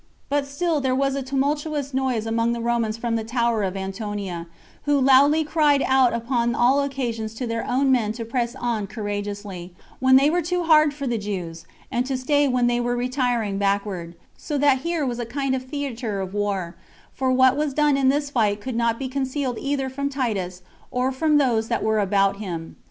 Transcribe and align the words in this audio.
But 0.29 0.47
still 0.47 0.81
there 0.81 0.95
was 0.95 1.13
a 1.13 1.21
tumultuous 1.21 1.93
noise 1.93 2.25
among 2.25 2.53
the 2.53 2.59
Romans 2.59 2.97
from 2.97 3.15
the 3.17 3.23
tower 3.23 3.61
of 3.61 3.77
Antonia, 3.77 4.47
who 4.85 4.99
loudly 4.99 5.43
cried 5.43 5.83
out 5.85 6.11
upon 6.11 6.55
all 6.55 6.81
occasions 6.81 7.35
to 7.35 7.45
their 7.45 7.63
own 7.69 7.91
men 7.91 8.11
to 8.13 8.25
press 8.25 8.55
on 8.55 8.87
courageously, 8.87 9.75
when 9.99 10.15
they 10.15 10.27
were 10.27 10.41
too 10.41 10.63
hard 10.63 10.91
for 10.91 11.05
the 11.05 11.19
Jews, 11.19 11.67
and 11.91 12.03
to 12.07 12.17
stay 12.17 12.47
when 12.47 12.65
they 12.65 12.79
were 12.79 12.95
retiring 12.95 13.59
backward; 13.59 14.15
so 14.35 14.57
that 14.57 14.79
here 14.79 15.05
was 15.05 15.19
a 15.19 15.23
kind 15.27 15.53
of 15.53 15.65
theater 15.65 16.19
of 16.19 16.33
war; 16.33 16.75
for 17.13 17.31
what 17.31 17.55
was 17.55 17.75
done 17.75 17.95
in 17.95 18.09
this 18.09 18.31
fight 18.31 18.59
could 18.59 18.75
not 18.75 18.97
be 18.97 19.07
concealed 19.07 19.59
either 19.59 19.87
from 19.87 20.09
Titus, 20.09 20.63
or 20.89 21.11
from 21.11 21.37
those 21.37 21.67
that 21.67 21.83
were 21.83 21.99
about 21.99 22.37
him. 22.37 22.75